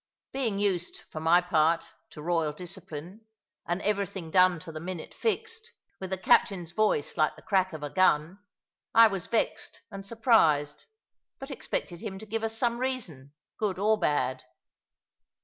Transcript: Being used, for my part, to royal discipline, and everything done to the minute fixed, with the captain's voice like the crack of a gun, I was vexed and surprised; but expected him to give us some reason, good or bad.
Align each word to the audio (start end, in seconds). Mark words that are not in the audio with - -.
Being 0.33 0.57
used, 0.57 1.03
for 1.11 1.19
my 1.19 1.41
part, 1.41 1.93
to 2.09 2.23
royal 2.23 2.53
discipline, 2.53 3.21
and 3.67 3.83
everything 3.83 4.31
done 4.31 4.57
to 4.61 4.71
the 4.71 4.79
minute 4.79 5.13
fixed, 5.13 5.69
with 5.99 6.09
the 6.09 6.17
captain's 6.17 6.71
voice 6.71 7.17
like 7.17 7.35
the 7.35 7.43
crack 7.43 7.71
of 7.71 7.83
a 7.83 7.89
gun, 7.91 8.39
I 8.95 9.05
was 9.05 9.27
vexed 9.27 9.81
and 9.91 10.03
surprised; 10.03 10.85
but 11.37 11.51
expected 11.51 12.01
him 12.01 12.17
to 12.17 12.25
give 12.25 12.43
us 12.43 12.57
some 12.57 12.79
reason, 12.79 13.33
good 13.59 13.77
or 13.77 13.95
bad. 13.95 14.43